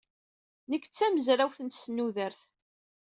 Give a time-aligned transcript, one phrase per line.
[0.69, 2.41] Nekk d tamezrawt n tesnudert.